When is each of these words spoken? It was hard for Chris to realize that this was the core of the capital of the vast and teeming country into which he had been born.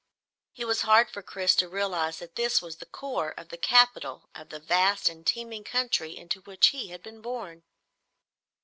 It 0.55 0.65
was 0.65 0.81
hard 0.81 1.11
for 1.11 1.21
Chris 1.21 1.55
to 1.57 1.69
realize 1.69 2.17
that 2.17 2.33
this 2.35 2.59
was 2.59 2.77
the 2.77 2.87
core 2.87 3.35
of 3.37 3.49
the 3.49 3.55
capital 3.57 4.29
of 4.33 4.49
the 4.49 4.57
vast 4.59 5.07
and 5.07 5.23
teeming 5.27 5.63
country 5.63 6.17
into 6.17 6.41
which 6.41 6.69
he 6.69 6.87
had 6.87 7.03
been 7.03 7.21
born. 7.21 7.61